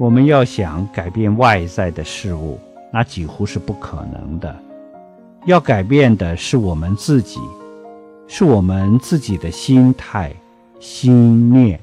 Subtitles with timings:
[0.00, 2.58] 我们要想改变外在的事物
[2.90, 4.56] 那几乎是不可能的。
[5.44, 7.38] 要改变的是我们自己
[8.26, 10.34] 是我们自己的心态
[10.78, 11.78] 心念。